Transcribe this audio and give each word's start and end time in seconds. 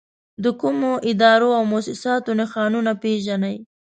د 0.43 0.45
کومو 0.61 0.91
ادارو 1.09 1.49
او 1.57 1.63
مؤسساتو 1.73 2.31
نښانونه 2.39 2.91
پېژنئ؟ 3.01 3.57